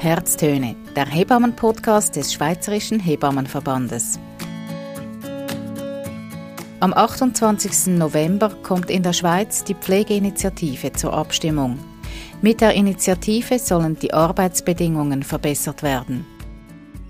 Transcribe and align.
Herztöne, 0.00 0.76
der 0.94 1.06
Hebammen-Podcast 1.06 2.14
des 2.14 2.32
Schweizerischen 2.32 3.00
Hebammenverbandes. 3.00 4.20
Am 6.78 6.94
28. 6.94 7.98
November 7.98 8.50
kommt 8.62 8.90
in 8.90 9.02
der 9.02 9.12
Schweiz 9.12 9.64
die 9.64 9.74
Pflegeinitiative 9.74 10.92
zur 10.92 11.14
Abstimmung. 11.14 11.80
Mit 12.42 12.60
der 12.60 12.74
Initiative 12.74 13.58
sollen 13.58 13.98
die 13.98 14.14
Arbeitsbedingungen 14.14 15.24
verbessert 15.24 15.82
werden. 15.82 16.24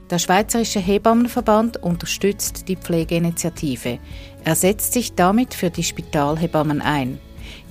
Der 0.09 0.19
Schweizerische 0.19 0.81
Hebammenverband 0.81 1.83
unterstützt 1.83 2.69
die 2.69 2.77
Pflegeinitiative. 2.77 3.99
Er 4.45 4.55
setzt 4.55 4.95
sich 4.95 5.15
damit 5.15 5.53
für 5.53 5.69
die 5.69 5.85
Spitalhebammen 5.85 6.81
ein. 6.81 7.19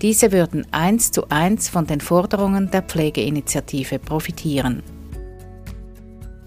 Diese 0.04 0.32
würden 0.32 0.68
eins 0.70 1.12
zu 1.12 1.28
eins 1.30 1.70
von 1.70 1.88
den 1.88 2.02
Forderungen 2.02 2.70
der 2.70 2.84
Pflegeinitiative 2.84 3.98
profitieren. 3.98 4.84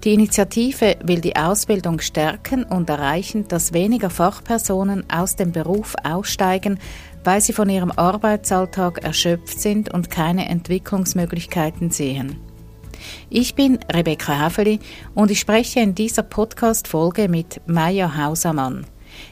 Die 0.05 0.15
Initiative 0.15 0.97
will 1.05 1.21
die 1.21 1.37
Ausbildung 1.37 2.01
stärken 2.01 2.65
und 2.65 2.89
erreichen, 2.89 3.47
dass 3.49 3.75
weniger 3.75 4.09
Fachpersonen 4.09 5.05
aus 5.11 5.37
dem 5.37 5.53
Beruf 5.53 5.95
aussteigen, 6.03 6.79
weil 7.23 7.43
sie 7.43 7.53
von 7.53 7.69
ihrem 7.69 7.93
Arbeitsalltag 7.93 9.05
erschöpft 9.05 9.61
sind 9.61 9.93
und 9.93 10.09
keine 10.09 10.49
Entwicklungsmöglichkeiten 10.49 11.91
sehen. 11.91 12.39
Ich 13.29 13.55
bin 13.55 13.79
Rebecca 13.93 14.39
Haveli 14.39 14.79
und 15.15 15.31
ich 15.31 15.41
spreche 15.41 15.81
in 15.81 15.95
dieser 15.95 16.23
Podcast-Folge 16.23 17.29
mit 17.29 17.61
Maya 17.67 18.17
Hausermann. 18.17 18.87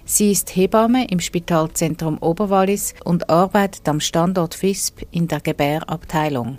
Sie 0.05 0.33
ist 0.33 0.55
Hebamme 0.55 1.07
im 1.09 1.21
Spitalzentrum 1.21 2.19
Oberwallis 2.19 2.95
und 3.05 3.31
arbeitet 3.31 3.89
am 3.89 4.01
Standort 4.01 4.55
FISP 4.55 5.07
in 5.13 5.29
der 5.29 5.41
Gebärabteilung. 5.41 6.59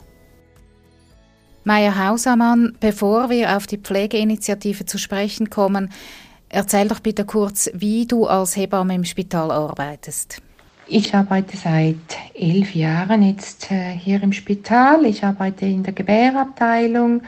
Maya 1.64 2.08
Hausermann, 2.08 2.76
bevor 2.80 3.30
wir 3.30 3.56
auf 3.56 3.68
die 3.68 3.78
Pflegeinitiative 3.78 4.86
zu 4.86 4.98
sprechen 4.98 5.50
kommen, 5.50 5.92
erzähl 6.50 6.88
doch 6.88 7.00
bitte 7.00 7.26
kurz, 7.26 7.70
wie 7.74 8.06
du 8.06 8.26
als 8.26 8.56
Hebamme 8.56 8.96
im 8.96 9.06
Spital 9.06 9.52
arbeitest. 9.52 10.42
Ich 10.92 11.14
arbeite 11.14 11.56
seit 11.56 11.98
elf 12.34 12.74
Jahren 12.74 13.22
jetzt 13.22 13.72
äh, 13.72 13.92
hier 13.92 14.24
im 14.24 14.34
Spital. 14.34 15.06
Ich 15.06 15.24
arbeite 15.24 15.68
in 15.68 15.84
der 15.84 15.94
Gebärabteilung, 15.94 17.22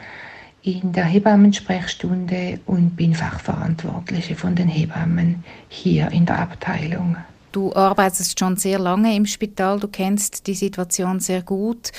in 0.62 0.92
der 0.92 1.04
Hebammensprechstunde 1.04 2.58
und 2.66 2.96
bin 2.96 3.14
Fachverantwortliche 3.14 4.34
von 4.34 4.56
den 4.56 4.66
Hebammen 4.66 5.44
hier 5.68 6.10
in 6.10 6.26
der 6.26 6.40
Abteilung. 6.40 7.16
Du 7.52 7.72
arbeitest 7.74 8.40
schon 8.40 8.56
sehr 8.56 8.78
lange 8.78 9.14
im 9.14 9.26
Spital, 9.26 9.78
du 9.78 9.86
kennst 9.86 10.46
die 10.46 10.54
Situation 10.54 11.20
sehr 11.20 11.42
gut. 11.42 11.92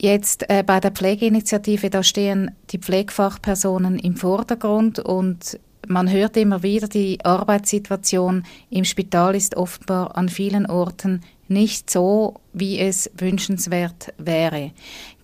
Jetzt 0.00 0.48
äh, 0.50 0.62
bei 0.64 0.80
der 0.80 0.90
Pflegeinitiative, 0.90 1.88
da 1.90 2.02
stehen 2.02 2.50
die 2.70 2.78
Pflegefachpersonen 2.78 3.98
im 3.98 4.16
Vordergrund 4.16 4.98
und 4.98 5.58
man 5.86 6.10
hört 6.10 6.36
immer 6.36 6.62
wieder, 6.62 6.88
die 6.88 7.24
Arbeitssituation 7.24 8.44
im 8.70 8.84
Spital 8.84 9.34
ist 9.34 9.56
offenbar 9.56 10.16
an 10.16 10.28
vielen 10.28 10.66
Orten 10.66 11.20
nicht 11.48 11.90
so, 11.90 12.40
wie 12.52 12.78
es 12.78 13.10
wünschenswert 13.16 14.12
wäre. 14.18 14.72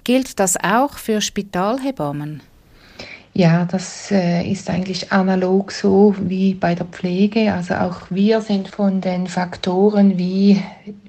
Gilt 0.04 0.38
das 0.38 0.56
auch 0.56 0.98
für 0.98 1.20
Spitalhebammen? 1.20 2.42
Ja, 3.40 3.64
das 3.64 4.10
äh, 4.10 4.42
ist 4.42 4.68
eigentlich 4.68 5.12
analog 5.12 5.72
so 5.72 6.14
wie 6.20 6.52
bei 6.52 6.74
der 6.74 6.84
Pflege. 6.84 7.54
Also 7.54 7.72
auch 7.76 8.10
wir 8.10 8.42
sind 8.42 8.68
von 8.68 9.00
den 9.00 9.28
Faktoren 9.28 10.18
wie 10.18 10.62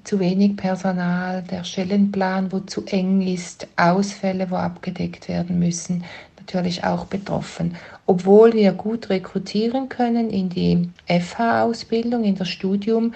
zu 0.05 0.21
wenig 0.21 0.55
Personal, 0.55 1.43
der 1.43 1.65
Stellenplan, 1.65 2.49
wo 2.53 2.61
zu 2.61 2.85
eng 2.85 3.19
ist, 3.19 3.67
Ausfälle, 3.75 4.49
wo 4.49 4.55
abgedeckt 4.55 5.27
werden 5.27 5.59
müssen, 5.59 6.05
natürlich 6.39 6.85
auch 6.85 7.03
betroffen. 7.03 7.75
Obwohl 8.05 8.53
wir 8.53 8.71
gut 8.71 9.09
rekrutieren 9.09 9.89
können 9.89 10.29
in 10.29 10.47
die 10.47 10.89
FH-Ausbildung, 11.07 12.23
in 12.23 12.35
das 12.35 12.47
Studium, 12.47 13.13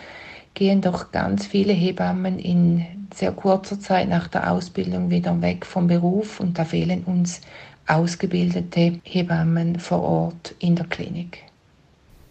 gehen 0.55 0.81
doch 0.81 1.13
ganz 1.13 1.45
viele 1.45 1.71
Hebammen 1.71 2.37
in 2.37 2.85
sehr 3.13 3.31
kurzer 3.31 3.79
Zeit 3.79 4.09
nach 4.09 4.27
der 4.27 4.51
Ausbildung 4.51 5.09
wieder 5.09 5.41
weg 5.41 5.65
vom 5.65 5.87
Beruf 5.87 6.41
und 6.41 6.59
da 6.59 6.65
fehlen 6.65 7.03
uns 7.05 7.39
ausgebildete 7.87 8.99
Hebammen 9.03 9.79
vor 9.79 10.01
Ort 10.01 10.55
in 10.59 10.75
der 10.75 10.85
Klinik. 10.85 11.43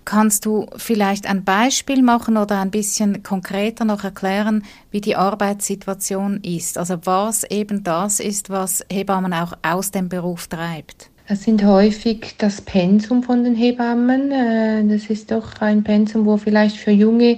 Kannst 0.04 0.44
du 0.44 0.66
vielleicht 0.76 1.26
ein 1.26 1.44
Beispiel 1.44 2.03
machen 2.03 2.37
oder 2.37 2.60
ein 2.60 2.70
bisschen 2.70 3.22
konkreter 3.22 3.87
noch 3.87 4.04
erklären, 4.04 4.62
wie 4.91 5.00
die 5.00 5.16
Arbeitssituation 5.16 6.41
ist? 6.42 6.76
Also 6.76 6.98
was 7.04 7.44
eben 7.44 7.84
das 7.84 8.20
ist, 8.20 8.50
was 8.50 8.84
Hebammen 8.92 9.32
auch 9.32 9.54
aus 9.62 9.92
dem 9.92 10.10
Beruf 10.10 10.47
treibt? 10.47 11.09
Das 11.26 11.44
sind 11.44 11.65
häufig 11.65 12.34
das 12.36 12.60
Pensum 12.60 13.22
von 13.22 13.44
den 13.44 13.54
Hebammen. 13.54 14.31
Äh, 14.31 14.84
das 14.86 15.09
ist 15.09 15.31
doch 15.31 15.59
ein 15.60 15.82
Pensum, 15.82 16.26
wo 16.26 16.36
vielleicht 16.36 16.76
für 16.76 16.91
junge 16.91 17.36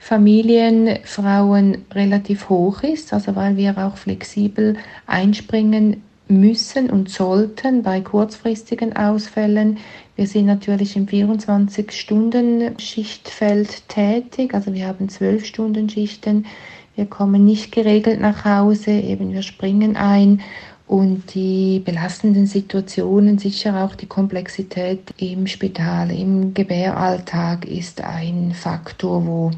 Familienfrauen 0.00 1.84
relativ 1.92 2.48
hoch 2.48 2.82
ist, 2.82 3.12
also 3.12 3.36
weil 3.36 3.56
wir 3.56 3.78
auch 3.78 3.96
flexibel 3.96 4.76
einspringen 5.06 6.02
müssen 6.28 6.90
und 6.90 7.10
sollten 7.10 7.82
bei 7.82 8.00
kurzfristigen 8.00 8.96
Ausfällen. 8.96 9.78
Wir 10.16 10.26
sind 10.26 10.46
natürlich 10.46 10.96
im 10.96 11.06
24-Stunden-Schichtfeld 11.06 13.88
tätig, 13.88 14.54
also 14.54 14.74
wir 14.74 14.86
haben 14.86 15.08
12-Stunden-Schichten. 15.08 16.46
Wir 16.94 17.06
kommen 17.06 17.44
nicht 17.44 17.72
geregelt 17.72 18.20
nach 18.20 18.44
Hause, 18.44 18.90
eben 18.90 19.32
wir 19.32 19.42
springen 19.42 19.96
ein 19.96 20.42
und 20.88 21.34
die 21.34 21.80
belastenden 21.84 22.46
Situationen, 22.46 23.38
sicher 23.38 23.84
auch 23.84 23.94
die 23.94 24.06
Komplexität 24.06 25.00
im 25.18 25.46
Spital, 25.46 26.10
im 26.10 26.54
Gebäralltag 26.54 27.66
ist 27.66 28.00
ein 28.00 28.52
Faktor, 28.54 29.26
wo 29.26 29.50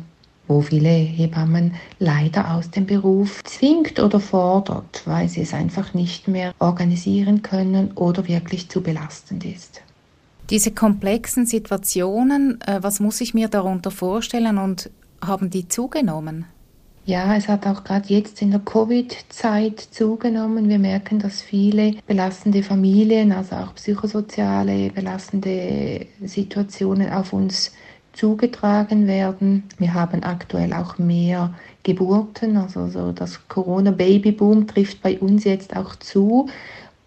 wo 0.51 0.61
viele 0.61 0.89
Hebammen 0.89 1.75
leider 2.01 2.55
aus 2.55 2.71
dem 2.71 2.85
Beruf 2.85 3.43
zwingt 3.45 4.01
oder 4.01 4.19
fordert, 4.19 5.03
weil 5.07 5.29
sie 5.29 5.43
es 5.43 5.55
einfach 5.55 5.95
nicht 5.95 6.27
mehr 6.27 6.53
organisieren 6.59 7.43
können 7.43 7.93
oder 7.93 8.27
wirklich 8.27 8.69
zu 8.69 8.83
belastend 8.83 9.45
ist. 9.45 9.81
Diese 10.51 10.73
komplexen 10.73 11.47
Situationen, 11.47 12.61
äh, 12.63 12.83
was 12.83 12.99
muss 12.99 13.21
ich 13.21 13.33
mir 13.33 13.47
darunter 13.47 13.93
vorstellen 13.93 14.59
und 14.59 14.91
haben 15.25 15.49
die 15.49 15.69
zugenommen? 15.69 16.47
Ja, 17.07 17.35
es 17.37 17.49
hat 17.49 17.67
auch 17.67 17.85
gerade 17.85 18.09
jetzt 18.09 18.43
in 18.43 18.51
der 18.51 18.61
Covid-Zeit 18.61 19.81
zugenommen. 19.81 20.69
Wir 20.69 20.79
merken, 20.79 21.19
dass 21.19 21.41
viele 21.41 21.95
belastende 22.07 22.63
Familien, 22.63 23.33
also 23.33 23.57
auch 23.57 23.75
psychosoziale 23.75 24.91
belastende 24.91 26.07
Situationen 26.23 27.11
auf 27.11 27.33
uns 27.33 27.73
zugetragen 28.13 29.07
werden. 29.07 29.65
Wir 29.79 29.95
haben 29.95 30.23
aktuell 30.23 30.73
auch 30.73 30.99
mehr 30.99 31.55
Geburten, 31.83 32.57
also 32.57 32.89
so 32.89 33.13
das 33.13 33.49
Corona-Babyboom 33.49 34.67
trifft 34.67 35.03
bei 35.03 35.19
uns 35.19 35.45
jetzt 35.45 35.77
auch 35.77 35.97
zu. 35.97 36.49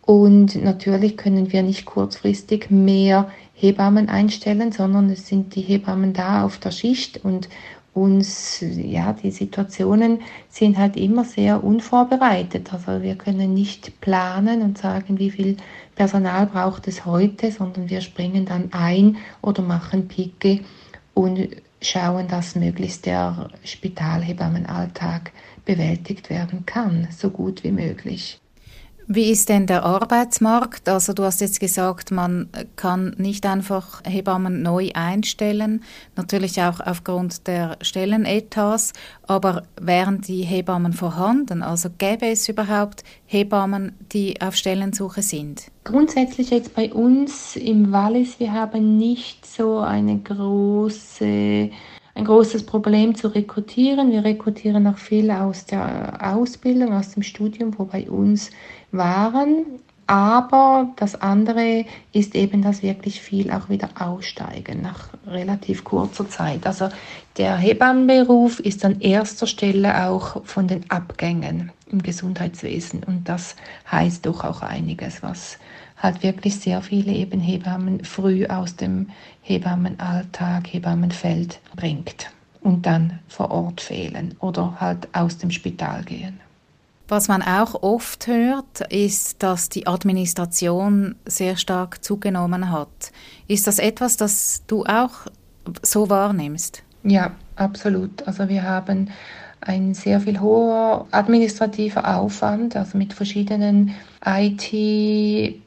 Und 0.06 0.62
natürlich 0.62 1.16
können 1.16 1.52
wir 1.52 1.64
nicht 1.64 1.86
kurzfristig 1.86 2.70
mehr 2.70 3.30
Hebammen 3.54 4.10
einstellen, 4.10 4.72
sondern 4.72 5.10
es 5.10 5.28
sind 5.28 5.56
die 5.56 5.62
Hebammen 5.62 6.14
da 6.14 6.44
auf 6.44 6.58
der 6.58 6.72
Schicht 6.72 7.24
und 7.24 7.48
uns, 7.94 8.60
ja, 8.62 9.14
die 9.14 9.30
Situationen 9.30 10.22
sind 10.50 10.78
halt 10.78 10.98
immer 10.98 11.24
sehr 11.24 11.64
unvorbereitet. 11.64 12.74
Also 12.74 13.04
wir 13.04 13.16
können 13.16 13.54
nicht 13.54 14.02
planen 14.02 14.64
und 14.64 14.80
sagen, 14.80 15.20
wie 15.20 15.30
viel 15.30 15.58
Personal 15.96 16.48
braucht 16.48 16.88
es 16.88 17.06
heute, 17.06 17.52
sondern 17.52 17.90
wir 17.90 18.02
springen 18.02 18.46
dann 18.46 18.74
ein 18.74 19.18
oder 19.42 19.62
machen 19.62 20.08
Picke 20.08 20.62
und 21.14 21.50
schauen, 21.82 22.28
dass 22.28 22.56
möglichst 22.56 23.06
der 23.06 23.50
Spitalhebammenalltag 23.64 25.32
bewältigt 25.66 26.30
werden 26.30 26.66
kann, 26.66 27.08
so 27.12 27.30
gut 27.30 27.64
wie 27.64 27.72
möglich. 27.72 28.40
Wie 29.08 29.32
ist 29.32 29.50
denn 29.50 29.68
der 29.68 29.84
Arbeitsmarkt? 29.84 30.88
Also 30.88 31.12
du 31.14 31.24
hast 31.24 31.42
jetzt 31.42 31.60
gesagt, 31.60 32.12
man 32.12 32.48
kann 32.78 33.14
nicht 33.18 33.46
einfach 33.46 34.02
Hebammen 34.06 34.62
neu 34.62 34.92
einstellen, 34.94 35.84
natürlich 36.16 36.62
auch 36.62 36.80
aufgrund 36.80 37.48
der 37.48 37.78
Stellenetats, 37.82 38.94
aber 39.28 39.64
wären 39.80 40.22
die 40.22 40.44
Hebammen 40.44 40.94
vorhanden? 40.94 41.64
Also 41.64 41.90
gäbe 41.98 42.28
es 42.28 42.48
überhaupt 42.48 43.04
Hebammen, 43.26 43.94
die 44.14 44.40
auf 44.42 44.56
Stellensuche 44.56 45.22
sind? 45.22 45.70
Grundsätzlich 45.84 46.50
jetzt 46.52 46.74
bei 46.74 46.94
uns 46.94 47.58
im 47.58 47.92
Wallis, 47.92 48.40
wir 48.40 48.54
haben 48.54 48.98
nicht 48.98 49.46
so 49.46 49.80
eine 49.80 50.18
große 50.18 51.72
ein 52.16 52.26
großes 52.26 52.66
Problem 52.66 53.16
zu 53.16 53.28
rekrutieren. 53.30 54.12
Wir 54.12 54.24
rekrutieren 54.24 54.86
auch 54.88 54.98
viel 54.98 55.32
aus 55.32 55.66
der 55.66 56.20
Ausbildung, 56.36 56.94
aus 56.94 57.12
dem 57.12 57.24
Studium, 57.24 57.78
wo 57.78 57.86
bei 57.86 58.10
uns 58.10 58.52
waren. 58.92 59.66
Aber 60.06 60.92
das 60.98 61.20
andere 61.22 61.86
ist 62.12 62.36
eben, 62.36 62.62
dass 62.62 62.84
wirklich 62.84 63.22
viel 63.22 63.52
auch 63.52 63.70
wieder 63.70 63.90
aussteigen 63.98 64.82
nach 64.82 65.10
relativ 65.26 65.84
kurzer 65.86 66.30
Zeit. 66.30 66.68
Also 66.68 66.90
der 67.38 67.56
Hebammenberuf 67.56 68.60
ist 68.60 68.84
an 68.84 69.00
erster 69.00 69.48
Stelle 69.48 70.08
auch 70.08 70.44
von 70.46 70.68
den 70.68 70.90
Abgängen 70.92 71.72
im 71.90 72.04
Gesundheitswesen. 72.04 73.04
Und 73.04 73.30
das 73.30 73.56
heißt 73.90 74.26
doch 74.26 74.44
auch 74.44 74.62
einiges, 74.62 75.24
was 75.24 75.58
halt 76.04 76.22
wirklich 76.22 76.60
sehr 76.60 76.82
viele 76.82 77.14
eben 77.14 77.40
Hebammen 77.40 78.04
früh 78.04 78.46
aus 78.46 78.76
dem 78.76 79.10
Hebammenalltag, 79.42 80.68
Hebammenfeld 80.68 81.60
bringt 81.76 82.30
und 82.62 82.86
dann 82.86 83.20
vor 83.30 83.50
Ort 83.52 83.82
fehlen 83.82 84.36
oder 84.40 84.80
halt 84.80 85.08
aus 85.14 85.38
dem 85.38 85.50
Spital 85.50 86.04
gehen. 86.04 86.40
Was 87.08 87.28
man 87.28 87.42
auch 87.42 87.84
oft 87.84 88.28
hört, 88.28 88.82
ist, 88.90 89.44
dass 89.44 89.70
die 89.70 89.88
Administration 89.88 91.16
sehr 91.26 91.58
stark 91.58 92.04
zugenommen 92.04 92.72
hat. 92.72 93.12
Ist 93.48 93.68
das 93.68 93.80
etwas, 93.80 94.18
das 94.18 94.64
du 94.68 94.86
auch 94.86 95.28
so 95.82 96.10
wahrnimmst? 96.10 96.84
Ja, 97.04 97.32
absolut. 97.56 98.26
Also 98.28 98.48
wir 98.48 98.64
haben 98.64 99.10
ein 99.62 99.94
sehr 99.94 100.22
viel 100.22 100.40
hoher 100.40 101.06
administrativer 101.12 102.18
Aufwand, 102.18 102.76
also 102.76 102.98
mit 102.98 103.14
verschiedenen 103.14 103.94
IT-Programmen 104.26 105.60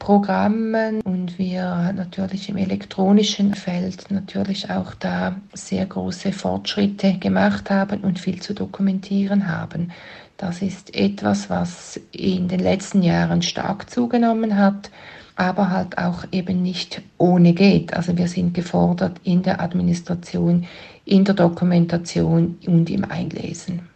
und 1.03 1.39
wir 1.39 1.93
natürlich 1.95 2.49
im 2.49 2.57
elektronischen 2.57 3.53
Feld 3.55 4.11
natürlich 4.11 4.71
auch 4.71 4.95
da 4.95 5.37
sehr 5.53 5.85
große 5.85 6.33
Fortschritte 6.33 7.19
gemacht 7.19 7.69
haben 7.71 8.01
und 8.01 8.19
viel 8.19 8.41
zu 8.41 8.55
dokumentieren 8.55 9.47
haben. 9.49 9.93
Das 10.39 10.63
ist 10.63 10.95
etwas, 10.95 11.51
was 11.51 12.01
in 12.13 12.49
den 12.49 12.61
letzten 12.61 13.03
Jahren 13.03 13.43
stark 13.43 13.91
zugenommen 13.91 14.57
hat, 14.57 14.91
aber 15.35 15.71
halt 15.71 15.99
auch 15.99 16.25
eben 16.33 16.63
nicht 16.63 17.03
ohne 17.19 17.53
geht. 17.53 17.95
Also 17.95 18.17
wir 18.17 18.29
sind 18.29 18.55
gefordert 18.55 19.21
in 19.23 19.43
der 19.43 19.61
Administration, 19.61 20.67
in 21.05 21.25
der 21.25 21.35
Dokumentation 21.35 22.59
und 22.67 22.89
im 22.91 23.05
Einlesen. 23.05 23.96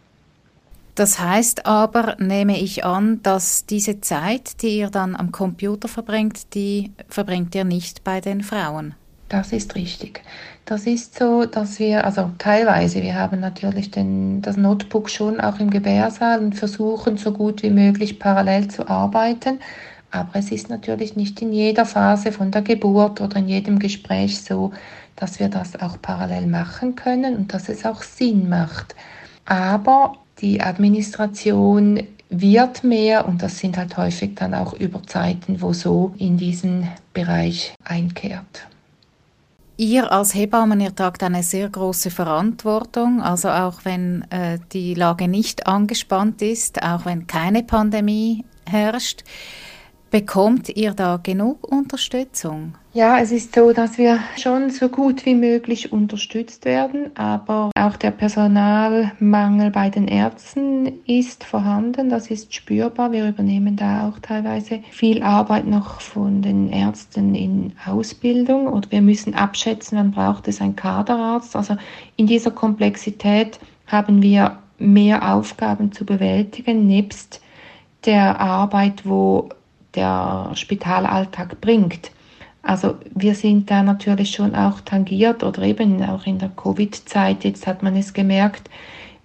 Das 0.95 1.19
heißt 1.19 1.65
aber, 1.65 2.17
nehme 2.19 2.59
ich 2.59 2.83
an, 2.83 3.21
dass 3.23 3.65
diese 3.65 4.01
Zeit, 4.01 4.61
die 4.61 4.79
ihr 4.79 4.89
dann 4.89 5.15
am 5.15 5.31
Computer 5.31 5.87
verbringt, 5.87 6.53
die 6.53 6.91
verbringt 7.07 7.55
ihr 7.55 7.63
nicht 7.63 8.03
bei 8.03 8.19
den 8.19 8.41
Frauen. 8.41 8.95
Das 9.29 9.53
ist 9.53 9.75
richtig. 9.75 10.21
Das 10.65 10.85
ist 10.85 11.17
so, 11.17 11.45
dass 11.45 11.79
wir, 11.79 12.03
also 12.03 12.31
teilweise, 12.37 13.01
wir 13.01 13.15
haben 13.15 13.39
natürlich 13.39 13.89
den, 13.89 14.41
das 14.41 14.57
Notebook 14.57 15.09
schon 15.09 15.39
auch 15.39 15.59
im 15.59 15.69
Gebärsaal 15.69 16.39
und 16.39 16.55
versuchen 16.55 17.15
so 17.15 17.31
gut 17.31 17.63
wie 17.63 17.69
möglich 17.69 18.19
parallel 18.19 18.67
zu 18.67 18.87
arbeiten. 18.89 19.59
Aber 20.11 20.31
es 20.33 20.51
ist 20.51 20.69
natürlich 20.69 21.15
nicht 21.15 21.41
in 21.41 21.53
jeder 21.53 21.85
Phase 21.85 22.33
von 22.33 22.51
der 22.51 22.61
Geburt 22.61 23.21
oder 23.21 23.37
in 23.37 23.47
jedem 23.47 23.79
Gespräch 23.79 24.41
so, 24.41 24.73
dass 25.15 25.39
wir 25.39 25.47
das 25.47 25.81
auch 25.81 25.97
parallel 26.01 26.47
machen 26.47 26.95
können 26.95 27.37
und 27.37 27.53
dass 27.53 27.69
es 27.69 27.85
auch 27.85 28.01
Sinn 28.01 28.49
macht. 28.49 28.95
Aber 29.45 30.17
die 30.41 30.61
Administration 30.61 32.01
wird 32.29 32.83
mehr 32.83 33.27
und 33.27 33.41
das 33.41 33.59
sind 33.59 33.77
halt 33.77 33.97
häufig 33.97 34.35
dann 34.35 34.53
auch 34.53 34.73
Überzeiten, 34.73 35.61
wo 35.61 35.73
so 35.73 36.13
in 36.17 36.37
diesen 36.37 36.87
Bereich 37.13 37.75
einkehrt. 37.83 38.67
Ihr 39.77 40.11
als 40.11 40.35
Hebammen, 40.35 40.79
ihr 40.79 40.95
tragt 40.95 41.23
eine 41.23 41.43
sehr 41.43 41.67
große 41.67 42.11
Verantwortung, 42.11 43.21
also 43.21 43.49
auch 43.49 43.83
wenn 43.83 44.23
äh, 44.29 44.59
die 44.71 44.93
Lage 44.93 45.27
nicht 45.27 45.67
angespannt 45.67 46.41
ist, 46.41 46.83
auch 46.83 47.05
wenn 47.05 47.27
keine 47.27 47.63
Pandemie 47.63 48.45
herrscht. 48.69 49.23
Bekommt 50.11 50.67
ihr 50.67 50.91
da 50.91 51.21
genug 51.23 51.65
Unterstützung? 51.71 52.73
Ja, 52.91 53.19
es 53.19 53.31
ist 53.31 53.55
so, 53.55 53.71
dass 53.71 53.97
wir 53.97 54.19
schon 54.37 54.69
so 54.69 54.89
gut 54.89 55.25
wie 55.25 55.35
möglich 55.35 55.93
unterstützt 55.93 56.65
werden, 56.65 57.11
aber 57.15 57.71
auch 57.79 57.95
der 57.95 58.11
Personalmangel 58.11 59.71
bei 59.71 59.89
den 59.89 60.09
Ärzten 60.09 60.99
ist 61.07 61.45
vorhanden, 61.45 62.09
das 62.09 62.29
ist 62.29 62.53
spürbar. 62.53 63.13
Wir 63.13 63.29
übernehmen 63.29 63.77
da 63.77 64.09
auch 64.09 64.19
teilweise 64.19 64.81
viel 64.91 65.23
Arbeit 65.23 65.65
noch 65.65 66.01
von 66.01 66.41
den 66.41 66.69
Ärzten 66.73 67.33
in 67.33 67.71
Ausbildung 67.85 68.67
oder 68.67 68.91
wir 68.91 69.01
müssen 69.01 69.33
abschätzen, 69.33 69.97
wann 69.97 70.11
braucht 70.11 70.49
es 70.49 70.59
einen 70.59 70.75
Kaderarzt. 70.75 71.55
Also 71.55 71.77
in 72.17 72.27
dieser 72.27 72.51
Komplexität 72.51 73.61
haben 73.87 74.21
wir 74.21 74.57
mehr 74.77 75.33
Aufgaben 75.33 75.93
zu 75.93 76.05
bewältigen, 76.05 76.85
nebst 76.85 77.39
der 78.03 78.41
Arbeit, 78.41 79.05
wo 79.05 79.47
der 79.95 80.51
Spitalalltag 80.55 81.59
bringt. 81.61 82.11
Also 82.63 82.95
wir 83.15 83.33
sind 83.33 83.71
da 83.71 83.81
natürlich 83.81 84.31
schon 84.31 84.55
auch 84.55 84.81
tangiert 84.81 85.43
oder 85.43 85.63
eben 85.63 86.03
auch 86.03 86.25
in 86.27 86.37
der 86.37 86.49
Covid-Zeit, 86.49 87.43
jetzt 87.43 87.65
hat 87.65 87.81
man 87.81 87.95
es 87.95 88.13
gemerkt, 88.13 88.69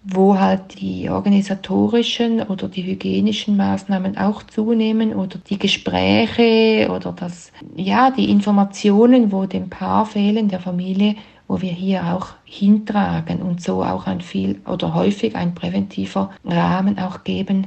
wo 0.09 0.39
halt 0.39 0.81
die 0.81 1.11
organisatorischen 1.11 2.41
oder 2.43 2.69
die 2.69 2.85
hygienischen 2.85 3.57
Maßnahmen 3.57 4.17
auch 4.17 4.45
zunehmen 4.45 5.13
oder 5.15 5.39
die 5.39 5.59
Gespräche 5.59 6.89
oder 6.91 7.13
das, 7.13 7.51
ja, 7.75 8.11
die 8.13 8.31
Informationen, 8.31 9.33
wo 9.33 9.47
dem 9.47 9.69
Paar 9.69 10.07
fehlen, 10.07 10.49
der 10.49 10.61
Familie, 10.61 11.17
wo 11.49 11.61
wir 11.61 11.73
hier 11.73 12.15
auch 12.15 12.29
hintragen 12.45 13.43
und 13.43 13.61
so 13.61 13.83
auch 13.83 14.07
ein 14.07 14.21
viel 14.21 14.61
oder 14.65 14.95
häufig 14.95 15.35
ein 15.35 15.55
präventiver 15.55 16.31
Rahmen 16.45 16.99
auch 16.99 17.25
geben 17.25 17.67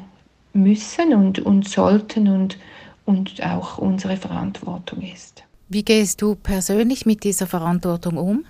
müssen 0.54 1.14
und, 1.14 1.40
und 1.40 1.68
sollten 1.68 2.28
und 2.30 2.58
und 3.10 3.44
auch 3.44 3.80
unsere 3.80 4.18
Verantwortung 4.18 5.02
ist. 5.02 5.44
Wie 5.68 5.84
gehst 5.84 6.22
du 6.22 6.36
persönlich 6.36 7.08
mit 7.08 7.24
dieser 7.24 7.48
Verantwortung 7.48 8.18
um? 8.18 8.46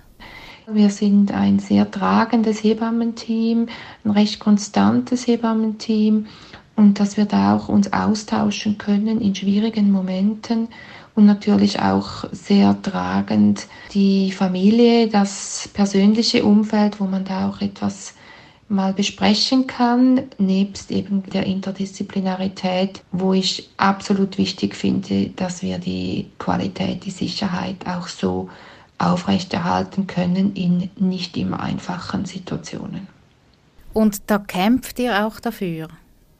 Wir 0.70 0.90
sind 0.90 1.32
ein 1.32 1.58
sehr 1.58 1.90
tragendes 1.90 2.62
Hebammenteam, 2.62 3.68
ein 4.04 4.10
recht 4.10 4.38
konstantes 4.38 5.26
Hebammenteam 5.26 6.26
und 6.76 7.00
dass 7.00 7.16
wir 7.16 7.24
da 7.24 7.56
auch 7.56 7.70
uns 7.70 7.90
austauschen 7.94 8.76
können 8.76 9.22
in 9.22 9.34
schwierigen 9.34 9.90
Momenten 9.90 10.68
und 11.14 11.24
natürlich 11.24 11.80
auch 11.80 12.24
sehr 12.30 12.80
tragend 12.82 13.66
die 13.94 14.30
Familie, 14.30 15.08
das 15.08 15.70
persönliche 15.72 16.44
Umfeld, 16.44 17.00
wo 17.00 17.04
man 17.04 17.24
da 17.24 17.48
auch 17.48 17.62
etwas 17.62 18.14
mal 18.70 18.92
besprechen 18.92 19.66
kann, 19.66 20.22
nebst 20.38 20.90
eben 20.90 21.22
der 21.24 21.44
Interdisziplinarität, 21.44 23.02
wo 23.12 23.32
ich 23.32 23.68
absolut 23.76 24.38
wichtig 24.38 24.76
finde, 24.76 25.30
dass 25.30 25.62
wir 25.62 25.78
die 25.78 26.30
Qualität, 26.38 27.04
die 27.04 27.10
Sicherheit 27.10 27.86
auch 27.86 28.06
so 28.06 28.48
aufrechterhalten 28.98 30.06
können 30.06 30.54
in 30.54 30.90
nicht 30.96 31.36
immer 31.36 31.60
einfachen 31.60 32.26
Situationen. 32.26 33.08
Und 33.92 34.30
da 34.30 34.38
kämpft 34.38 34.98
ihr 34.98 35.26
auch 35.26 35.40
dafür? 35.40 35.88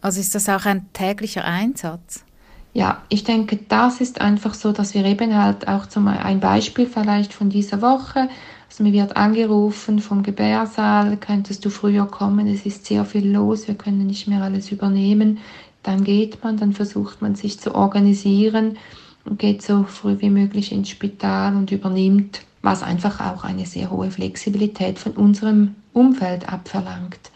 Also 0.01 0.21
ist 0.21 0.35
das 0.35 0.49
auch 0.49 0.67
ein 0.67 0.93
täglicher 0.93 1.45
Einsatz? 1.45 2.25
Ja, 2.73 3.03
ich 3.09 3.25
denke, 3.25 3.59
das 3.69 4.01
ist 4.01 4.21
einfach 4.21 4.55
so, 4.55 4.71
dass 4.71 4.95
wir 4.95 5.05
eben 5.05 5.37
halt 5.37 5.67
auch 5.67 5.87
zum 5.87 6.07
ein 6.07 6.39
Beispiel 6.39 6.87
vielleicht 6.87 7.33
von 7.35 7.51
dieser 7.51 7.83
Woche 7.83 8.29
also 8.71 8.85
mir 8.85 8.93
wird 8.93 9.17
angerufen 9.17 9.99
vom 9.99 10.23
Gebärsaal, 10.23 11.17
könntest 11.17 11.65
du 11.65 11.71
früher 11.71 12.07
kommen, 12.07 12.47
es 12.47 12.65
ist 12.65 12.87
sehr 12.87 13.05
viel 13.05 13.29
los, 13.29 13.67
wir 13.67 13.75
können 13.75 14.07
nicht 14.07 14.29
mehr 14.29 14.43
alles 14.43 14.71
übernehmen. 14.71 15.39
Dann 15.83 16.05
geht 16.05 16.45
man, 16.45 16.57
dann 16.57 16.73
versucht 16.73 17.21
man 17.21 17.35
sich 17.35 17.59
zu 17.59 17.75
organisieren 17.75 18.79
und 19.25 19.41
geht 19.41 19.63
so 19.63 19.83
früh 19.83 20.21
wie 20.21 20.31
möglich 20.31 20.71
ins 20.71 20.89
Spital 20.89 21.57
und 21.57 21.73
übernimmt, 21.73 22.43
was 22.63 22.85
einfach 22.85 23.19
auch 23.21 23.43
eine 23.43 23.67
sehr 23.67 23.91
hohe 23.91 24.13
Flexibilität 24.13 25.01
von 25.01 25.13
unserem 25.13 25.75
Umfeld 25.93 26.49
abverlangt. 26.49 27.33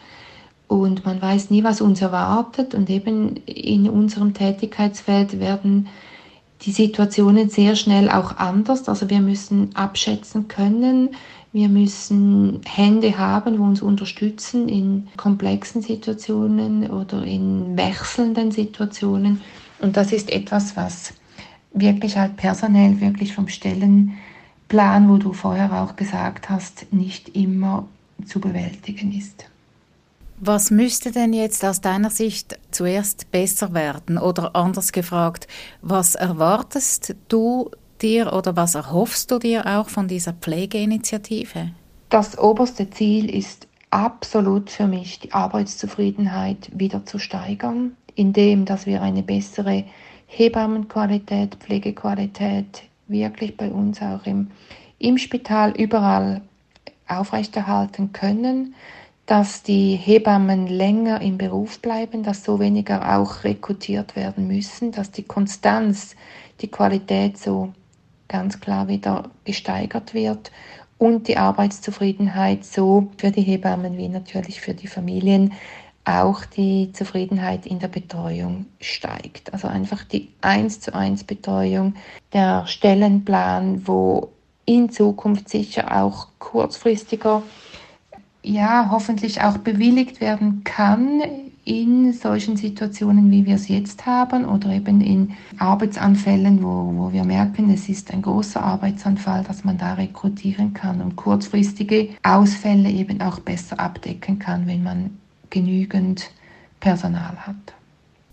Und 0.69 1.05
man 1.05 1.21
weiß 1.21 1.49
nie, 1.49 1.65
was 1.65 1.81
uns 1.81 2.01
erwartet. 2.01 2.73
Und 2.73 2.89
eben 2.89 3.35
in 3.45 3.89
unserem 3.89 4.33
Tätigkeitsfeld 4.33 5.41
werden 5.41 5.89
die 6.61 6.71
Situationen 6.71 7.49
sehr 7.49 7.75
schnell 7.75 8.09
auch 8.09 8.37
anders. 8.37 8.87
Also 8.87 9.09
wir 9.09 9.19
müssen 9.19 9.75
abschätzen 9.75 10.47
können, 10.47 11.09
wir 11.53 11.69
müssen 11.69 12.61
Hände 12.65 13.17
haben, 13.17 13.59
wo 13.59 13.63
uns 13.63 13.81
unterstützen 13.81 14.67
in 14.67 15.07
komplexen 15.15 15.81
Situationen 15.81 16.89
oder 16.89 17.23
in 17.23 17.77
wechselnden 17.77 18.51
Situationen. 18.51 19.41
Und 19.79 19.95
das 19.95 20.11
ist 20.11 20.29
etwas, 20.31 20.75
was 20.75 21.13
wirklich 21.73 22.17
halt 22.17 22.35
personell, 22.35 22.99
wirklich 22.99 23.33
vom 23.33 23.47
Stellenplan, 23.47 25.09
wo 25.09 25.17
du 25.17 25.33
vorher 25.33 25.81
auch 25.81 25.95
gesagt 25.95 26.49
hast, 26.49 26.91
nicht 26.91 27.29
immer 27.35 27.87
zu 28.25 28.39
bewältigen 28.39 29.13
ist. 29.13 29.45
Was 30.37 30.69
müsste 30.69 31.11
denn 31.11 31.31
jetzt 31.31 31.63
aus 31.63 31.79
deiner 31.79 32.09
Sicht 32.09 32.59
zuerst 32.69 33.31
besser 33.31 33.73
werden? 33.73 34.17
Oder 34.17 34.53
anders 34.53 34.91
gefragt, 34.91 35.47
was 35.81 36.15
erwartest 36.15 37.15
du 37.29 37.71
dir 38.01 38.33
oder 38.33 38.57
was 38.57 38.75
erhoffst 38.75 39.31
du 39.31 39.39
dir 39.39 39.65
auch 39.65 39.87
von 39.87 40.09
dieser 40.09 40.33
Pflegeinitiative? 40.33 41.71
Das 42.09 42.37
oberste 42.37 42.89
Ziel 42.89 43.33
ist 43.33 43.67
absolut 43.91 44.69
für 44.69 44.87
mich, 44.87 45.19
die 45.19 45.31
Arbeitszufriedenheit 45.31 46.69
wieder 46.73 47.05
zu 47.05 47.17
steigern, 47.17 47.95
indem 48.15 48.65
dass 48.65 48.85
wir 48.85 49.01
eine 49.01 49.23
bessere 49.23 49.85
Hebammenqualität, 50.27 51.55
Pflegequalität 51.55 52.83
wirklich 53.07 53.55
bei 53.55 53.69
uns 53.69 54.01
auch 54.01 54.25
im, 54.25 54.51
im 54.99 55.17
Spital 55.17 55.71
überall 55.71 56.41
aufrechterhalten 57.07 58.11
können 58.11 58.75
dass 59.25 59.63
die 59.63 59.95
Hebammen 59.95 60.67
länger 60.67 61.21
im 61.21 61.37
Beruf 61.37 61.79
bleiben, 61.79 62.23
dass 62.23 62.43
so 62.43 62.59
weniger 62.59 63.17
auch 63.17 63.43
rekrutiert 63.43 64.15
werden 64.15 64.47
müssen, 64.47 64.91
dass 64.91 65.11
die 65.11 65.23
Konstanz, 65.23 66.15
die 66.61 66.69
Qualität 66.69 67.37
so 67.37 67.73
ganz 68.27 68.59
klar 68.59 68.87
wieder 68.87 69.29
gesteigert 69.43 70.13
wird 70.13 70.51
und 70.97 71.27
die 71.27 71.37
Arbeitszufriedenheit 71.37 72.65
so 72.65 73.07
für 73.17 73.31
die 73.31 73.41
Hebammen 73.41 73.97
wie 73.97 74.09
natürlich 74.09 74.61
für 74.61 74.73
die 74.73 74.87
Familien 74.87 75.53
auch 76.05 76.45
die 76.45 76.91
Zufriedenheit 76.93 77.65
in 77.65 77.79
der 77.79 77.87
Betreuung 77.87 78.67
steigt. 78.79 79.51
Also 79.53 79.67
einfach 79.67 80.03
die 80.03 80.29
1 80.41 80.81
zu 80.81 80.93
1 80.93 81.23
Betreuung, 81.23 81.95
der 82.31 82.67
Stellenplan, 82.67 83.87
wo 83.87 84.31
in 84.65 84.91
Zukunft 84.91 85.49
sicher 85.49 86.03
auch 86.03 86.27
kurzfristiger, 86.37 87.41
ja, 88.45 88.89
hoffentlich 88.91 89.41
auch 89.41 89.57
bewilligt 89.57 90.21
werden 90.21 90.63
kann 90.63 91.21
in 91.65 92.13
solchen 92.13 92.57
Situationen, 92.57 93.31
wie 93.31 93.45
wir 93.45 93.55
es 93.55 93.67
jetzt 93.67 94.05
haben, 94.05 94.45
oder 94.45 94.69
eben 94.69 95.01
in 95.01 95.33
Arbeitsanfällen, 95.57 96.61
wo, 96.61 96.93
wo 96.95 97.11
wir 97.11 97.23
merken, 97.23 97.71
es 97.71 97.89
ist 97.89 98.13
ein 98.13 98.21
großer 98.21 98.61
Arbeitsanfall, 98.61 99.43
dass 99.43 99.63
man 99.63 99.79
da 99.79 99.95
rekrutieren 99.95 100.75
kann 100.75 101.01
und 101.01 101.15
kurzfristige 101.15 102.09
Ausfälle 102.21 102.89
eben 102.89 103.19
auch 103.19 103.39
besser 103.39 103.79
abdecken 103.79 104.37
kann, 104.37 104.67
wenn 104.67 104.83
man 104.83 105.17
genügend 105.49 106.29
Personal 106.79 107.35
hat. 107.47 107.55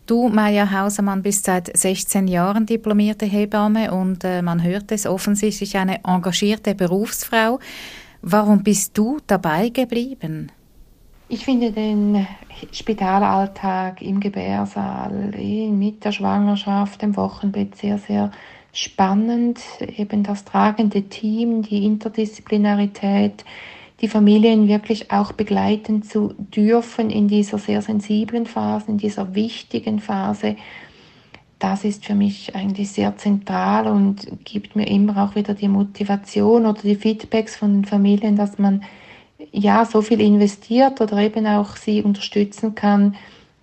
Du, 0.04 0.28
Maja 0.28 0.71
Hausermann, 0.71 1.23
bist 1.23 1.45
seit 1.47 1.75
16 1.75 2.28
Jahren 2.28 2.66
diplomierte 2.66 3.25
Hebamme 3.25 3.92
und 3.92 4.25
äh, 4.25 4.42
man 4.42 4.62
hört 4.62 4.92
es 4.92 5.07
offensichtlich 5.07 5.76
eine 5.78 6.04
engagierte 6.04 6.75
Berufsfrau. 6.75 7.61
Warum 8.23 8.62
bist 8.62 8.97
du 8.97 9.19
dabei 9.26 9.69
geblieben? 9.71 10.52
Ich 11.29 11.45
finde 11.45 11.73
den 11.73 12.26
Spitalalltag 12.71 14.00
im 14.00 14.21
Gebärsaal, 14.21 15.33
mit 15.71 16.05
der 16.05 16.12
Schwangerschaft, 16.12 17.02
dem 17.02 17.17
Wochenbett 17.17 17.75
sehr, 17.76 17.99
sehr 17.99 18.31
spannend. 18.73 19.59
Eben 19.97 20.23
das 20.23 20.45
tragende 20.45 21.02
Team, 21.02 21.62
die 21.62 21.85
Interdisziplinarität, 21.85 23.45
die 24.00 24.09
Familien 24.09 24.69
wirklich 24.69 25.11
auch 25.11 25.33
begleiten 25.33 26.02
zu 26.02 26.35
dürfen 26.38 27.11
in 27.11 27.26
dieser 27.26 27.59
sehr 27.59 27.83
sensiblen 27.83 28.47
Phase, 28.47 28.91
in 28.91 28.99
dieser 28.99 29.35
wichtigen 29.35 29.99
Phase. 29.99 30.57
Das 31.62 31.85
ist 31.85 32.04
für 32.04 32.16
mich 32.16 32.57
eigentlich 32.57 32.90
sehr 32.90 33.16
zentral 33.19 33.87
und 33.87 34.26
gibt 34.45 34.75
mir 34.75 34.88
immer 34.88 35.23
auch 35.23 35.37
wieder 35.37 35.54
die 35.54 35.69
Motivation 35.69 36.66
oder 36.66 36.83
die 36.83 36.97
Feedbacks 36.97 37.54
von 37.54 37.73
den 37.73 37.85
Familien, 37.85 38.35
dass 38.35 38.59
man 38.59 38.83
ja 39.52 39.85
so 39.85 40.02
viel 40.02 40.21
investiert 40.21 41.00
oder 41.00 41.19
eben 41.19 41.47
auch 41.47 41.76
sie 41.76 42.02
unterstützen 42.02 42.75
kann, 42.75 43.14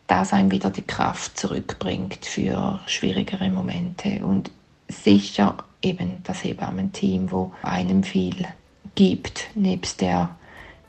dass 0.08 0.32
einem 0.32 0.50
wieder 0.50 0.70
die 0.70 0.82
Kraft 0.82 1.38
zurückbringt 1.38 2.26
für 2.26 2.80
schwierigere 2.86 3.50
Momente 3.50 4.26
und 4.26 4.50
sicher 4.88 5.58
eben 5.82 6.20
das 6.24 6.46
Hebammenteam, 6.46 7.30
wo 7.34 7.52
einem 7.64 8.04
viel 8.04 8.48
gibt, 8.96 9.50
nebst 9.56 10.00
der, 10.00 10.30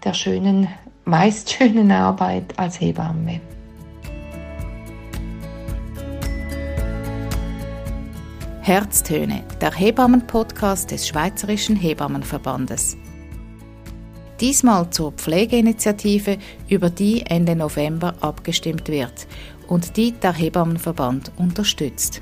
der 0.05 0.15
schönen, 0.15 0.69
meist 1.05 1.51
schönen 1.51 1.91
Arbeit 1.91 2.57
als 2.57 2.81
Hebamme. 2.81 3.41
Herztöne, 8.63 9.43
der 9.63 9.73
Hebammen-Podcast 9.73 10.91
des 10.91 11.09
Schweizerischen 11.09 11.77
Hebammenverbandes. 11.77 12.99
Diesmal 14.39 14.91
zur 14.91 15.13
Pflegeinitiative, 15.13 16.37
über 16.69 16.91
die 16.91 17.23
Ende 17.23 17.57
November 17.57 18.15
abgestimmt 18.21 18.89
wird 18.89 19.27
und 19.67 19.97
die 19.97 20.13
der 20.13 20.35
Hebammenverband 20.35 21.33
unterstützt. 21.39 22.21